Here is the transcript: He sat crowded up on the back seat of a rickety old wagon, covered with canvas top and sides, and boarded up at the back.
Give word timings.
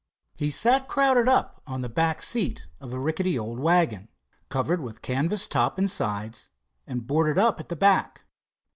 He 0.33 0.49
sat 0.49 0.87
crowded 0.87 1.27
up 1.27 1.61
on 1.67 1.81
the 1.81 1.87
back 1.87 2.23
seat 2.23 2.65
of 2.79 2.91
a 2.91 2.97
rickety 2.97 3.37
old 3.37 3.59
wagon, 3.59 4.09
covered 4.49 4.81
with 4.81 5.03
canvas 5.03 5.45
top 5.45 5.77
and 5.77 5.87
sides, 5.91 6.49
and 6.87 7.05
boarded 7.05 7.37
up 7.37 7.59
at 7.59 7.69
the 7.69 7.75
back. 7.75 8.25